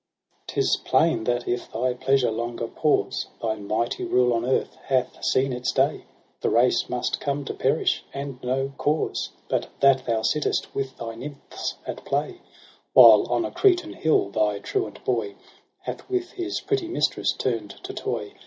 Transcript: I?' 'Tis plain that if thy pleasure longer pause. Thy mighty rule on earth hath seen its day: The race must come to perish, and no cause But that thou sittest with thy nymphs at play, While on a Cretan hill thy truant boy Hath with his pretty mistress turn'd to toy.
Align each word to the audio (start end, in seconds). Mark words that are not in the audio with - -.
I?' 0.01 0.33
'Tis 0.47 0.77
plain 0.83 1.25
that 1.25 1.47
if 1.47 1.71
thy 1.71 1.93
pleasure 1.93 2.31
longer 2.31 2.67
pause. 2.67 3.27
Thy 3.39 3.53
mighty 3.57 4.03
rule 4.03 4.33
on 4.33 4.43
earth 4.43 4.75
hath 4.85 5.23
seen 5.23 5.53
its 5.53 5.71
day: 5.71 6.05
The 6.39 6.49
race 6.49 6.89
must 6.89 7.19
come 7.19 7.45
to 7.45 7.53
perish, 7.53 8.03
and 8.11 8.41
no 8.41 8.73
cause 8.79 9.29
But 9.47 9.67
that 9.81 10.07
thou 10.07 10.23
sittest 10.23 10.73
with 10.73 10.97
thy 10.97 11.13
nymphs 11.13 11.75
at 11.85 12.03
play, 12.03 12.41
While 12.93 13.27
on 13.31 13.45
a 13.45 13.51
Cretan 13.51 13.93
hill 13.93 14.31
thy 14.31 14.57
truant 14.57 15.05
boy 15.05 15.35
Hath 15.81 16.09
with 16.09 16.31
his 16.31 16.61
pretty 16.61 16.87
mistress 16.87 17.31
turn'd 17.33 17.75
to 17.83 17.93
toy. 17.93 18.33